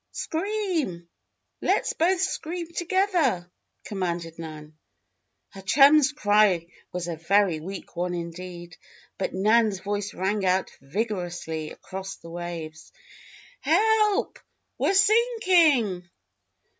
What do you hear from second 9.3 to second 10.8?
Nan's voice rang out